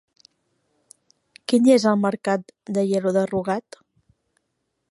Quin 1.51 1.67
dia 1.67 1.75
és 1.81 1.85
el 1.91 1.99
mercat 2.05 2.53
d'Aielo 2.77 3.13
de 3.19 3.25
Rugat? 3.33 3.79